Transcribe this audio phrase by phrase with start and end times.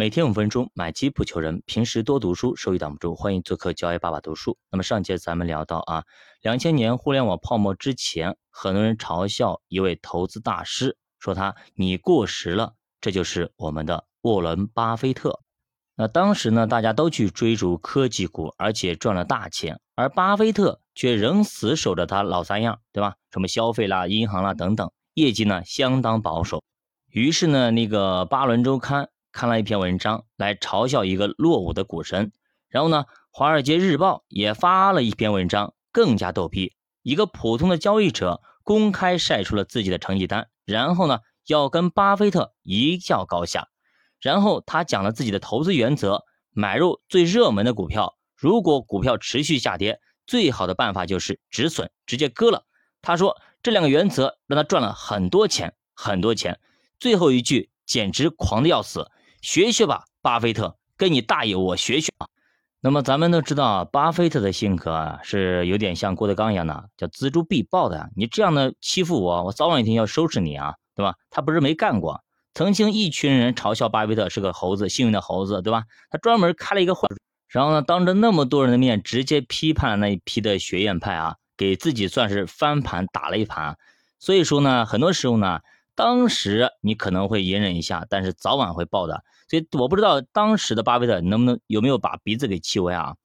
[0.00, 1.60] 每天五分钟，买基不求人。
[1.66, 3.16] 平时多读书，收益挡不住。
[3.16, 4.56] 欢迎做客教爱爸爸读书。
[4.70, 6.04] 那么上节咱们聊到啊，
[6.40, 12.74] 两千年互联网泡沫之前，很多人嘲笑一位投资大师，说他你过时了。
[13.00, 15.40] 这就是我们的沃伦·巴菲特。
[15.96, 23.16] 那当时呢，大家都去追逐科技股，而且赚了大钱，而巴菲特却仍死守着他老三样，对吧？
[23.32, 26.62] 什么消费啦、银行啦等等，业绩呢相当保守。
[27.10, 29.08] 于是呢，那个巴伦周刊。
[29.38, 32.32] 看了一篇文章来嘲笑一个落伍的股神，
[32.68, 36.74] 然后呢，《华尔街日报》也发了一篇文章，更加逗逼。
[37.02, 43.68] 一个普通的交易者公开晒出了自己的成绩单，然后呢，要跟巴菲特一较高下。
[44.20, 52.64] 然后他讲了自己的投资原则：买入最热门的股票，如果股票持续下跌，最好的办法就是止损，直接割了。
[53.02, 56.58] 他说这两个原则让他赚了很多钱，很多钱。
[56.98, 59.08] 最后一句简直狂的要死。
[59.40, 62.26] 学学吧，巴菲特，跟你大爷我学学啊！
[62.80, 68.10] 那么咱们都知道，巴菲特的性格啊，是有点像郭德纲一样的，叫锱铢必报的。
[68.16, 71.14] 你这样的欺负我，我早晚一天要收拾你啊，对吧？
[71.30, 72.22] 他不是没干过，
[72.54, 75.84] 曾经一群人嘲笑巴菲特是个猴子，幸运的猴子，对吧？
[76.10, 77.08] 他专门开了一个会，
[77.48, 83.76] 然后呢，当着那么多人的面，直接批判了那一批的学院派啊，给自己算是翻盘打了一盘。
[84.18, 85.60] 所以说呢，很多时候呢。
[85.98, 89.24] 当时你可能会隐忍一下，但是早晚会爆的。
[89.50, 93.16] 所以我不知道当时的巴菲特能不能有没有把鼻子给气歪啊？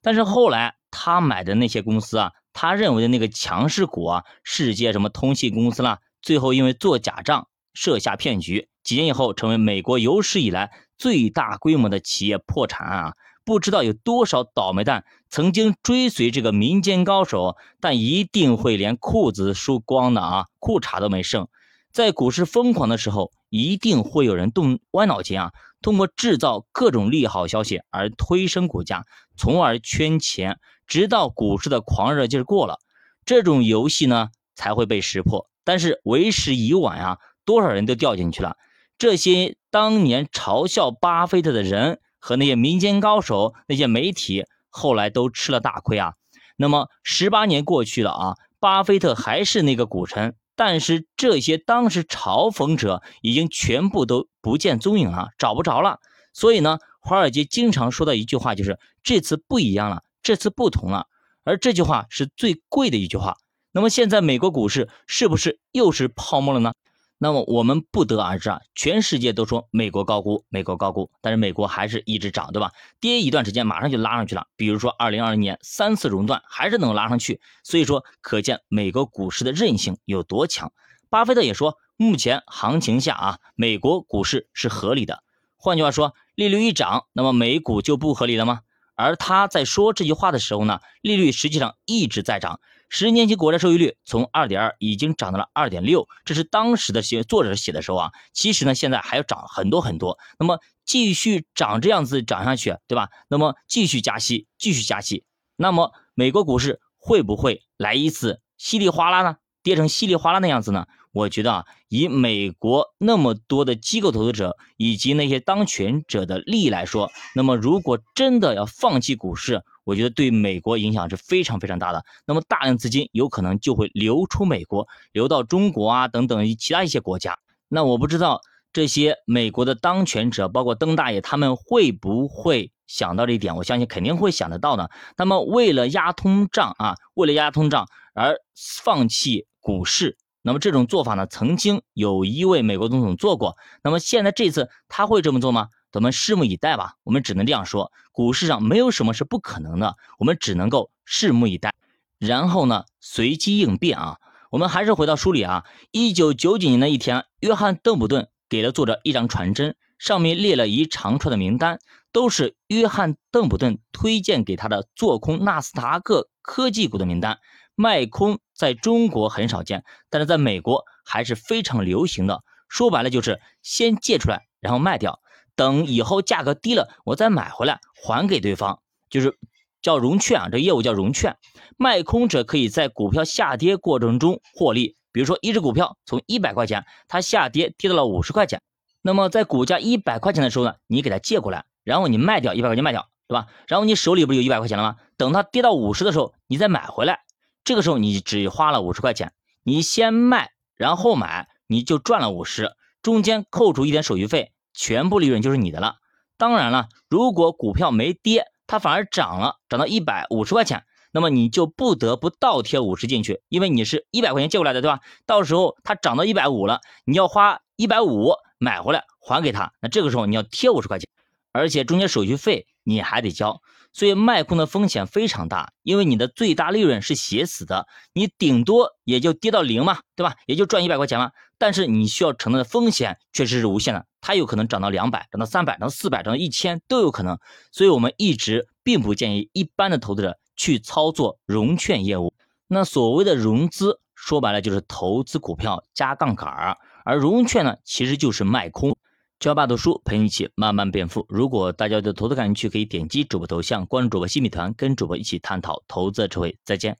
[0.00, 13.12] 但是后来他买的那些公司啊，他认为的那个强势股啊，世界什么通信公司啦，最后因为做假账设下骗局，几年以后成为美国有史以来最大规模的企业破产案啊！
[13.44, 21.46] 不知道有多少倒霉蛋曾经追随这个民间高手，但一定会连裤子输光的啊，裤衩都没剩。
[21.92, 29.04] 在股市疯狂的时候，一定会有人动歪脑筋啊，通过制造各种利好消息而推升股价，
[29.36, 32.78] 从而圈钱，直到股市的狂热劲儿过了，
[33.26, 35.50] 这种游戏呢才会被识破。
[35.64, 38.56] 但是为时已晚啊，多少人都掉进去了。
[38.96, 46.14] 这些当年嘲笑巴菲特的人和那些民间高手、那些媒体，后来都吃了大亏啊。
[46.56, 50.34] 那么十八年过去了啊，巴菲特还是那个股神。
[50.54, 55.98] 但是这些当时嘲讽者已经全部都不见踪影了，找不着了。
[56.32, 61.06] 所以呢，华尔街经常说的一句话就是：这次不一样了，这次不同了。
[61.44, 63.36] 而这句话是最贵的一句话。
[63.72, 66.74] 那么现在美国股市是不是又是泡沫了呢？
[67.22, 72.72] 那么我们不得而知啊，全世界都说美国高估，美国高估，但是美国还是一直涨，对吧？
[72.98, 74.48] 跌一段时间，马上就拉上去了。
[74.56, 77.40] 比如说二零二零年三次熔断，还是能拉上去。
[77.62, 80.72] 所以说，可见美国股市的韧性有多强。
[81.10, 85.22] 巴菲特也说，目前行情下啊，美国股市是合理的。
[85.54, 88.62] 换句话说，利率一涨，那么美股就不合理了吗？
[88.94, 92.60] 而他在说这句话的时候呢，利率实际上一直在涨。
[92.88, 98.10] 十年期国债收益率从二点二已经涨到了二点六，这是当时的写作者写的时候啊。
[98.34, 100.18] 其实呢，现在还要涨很多很多。
[100.38, 103.08] 那么继续涨这样子涨下去，对吧？
[103.28, 105.24] 那么继续加息，继续加息，
[105.56, 109.36] 那么美国股市会不会来一次稀里哗啦呢？
[109.62, 110.86] 跌成稀里哗啦的样子呢？
[111.12, 122.02] 我觉得啊，以美国那么多的机构投资者以及那些当权者的利益来说，那么如果真的要放弃股市，我觉得对美国影响是非常非常大的。
[122.26, 127.38] 那么大量资金有可能就会流出美国，流到中国啊等等其他一些国家。
[127.68, 128.40] 那我不知道
[128.72, 133.54] 这些美国的当权者，包括登大爷，他们会不会想到这一点？
[133.56, 134.90] 我相信肯定会想得到的。
[135.18, 138.36] 那么为了压通胀啊，为了压通胀而
[138.82, 140.16] 放弃股市。
[140.42, 143.56] 那么这种做法呢，曾经有一位美国总统做过。
[143.82, 145.68] 那么现在这次他会这么做吗？
[145.92, 146.94] 咱们拭目以待吧。
[147.04, 151.72] 我们只能这样说，股市上没有什么是不可能的，我们只能够拭目以待，
[152.18, 154.18] 然后呢，随机应变啊。
[154.50, 155.64] 我们还是回到书里啊。
[155.92, 161.78] 一九九几年的一天，约翰邓普顿给了作者一张传真，上面列了一长串的名单，
[162.10, 167.38] 都是约翰邓普顿推荐给他的做空纳斯达克科技股的名单。
[167.74, 172.44] 卖空在中国很少见，但是在美国还是非常流行的。
[172.68, 175.18] 说白了就是先借出来，然后卖掉，
[175.56, 178.78] 等以后价格低了，我再买回来还给对方，
[179.10, 179.36] 就是
[179.82, 180.48] 叫融券啊。
[180.48, 181.36] 这业务叫融券。
[181.76, 188.62] 卖空者可以在股票下跌过程中获利，比如说一只股票从一百块钱，它下跌跌到了五十块钱，
[189.02, 193.48] 那么在股价一百块钱的时候呢，你给它借过来，然后你卖掉一百块钱卖掉，对吧？
[193.66, 194.96] 然后你手里不是有一百块钱了吗？
[195.16, 197.24] 等它跌到五十的时候，你再买回来。
[197.64, 199.32] 这个时候你只花了五十块钱，
[199.62, 202.72] 你先卖，然后买，你就赚了五十，
[203.02, 205.96] 中间扣除一点手续费，全部利润就是你的了。
[206.36, 215.00] 当然了，如果股票没跌，它反而涨了，涨到一百五十块钱，那么你就不得不倒贴五十进去，因为你是一百块钱借过来的，对吧？
[215.24, 221.08] 到时候它涨到一百五了，你要花一百五买回来还给他，那这个时候你要贴五十块钱，
[221.52, 223.60] 而且中间手续费你还得交。
[223.92, 230.34] 所以卖空的风险非常大，因为你的最大利润是写死的，你顶多也就跌到零嘛，对吧？
[230.46, 231.30] 也就赚一百块钱嘛。
[231.58, 237.38] 但是你需要承担的风险确实是无限的，它有可能涨到两百，涨到三百，涨到四百，涨到一千都有可能。
[237.70, 242.32] 所以我们一直并不建议一般的投资者去操作融券业务。
[242.66, 248.96] 那所谓的融资，说白了就是投资股票加杠杆儿，而融券呢，其实就是卖空。
[249.42, 251.26] 教爸读书陪你一起慢慢变富。
[251.28, 256.56] 如果大家对投资感兴趣，可以点击主播头像关注主播新米团，跟主播一起探讨投资的智慧。
[256.64, 256.90] 再见。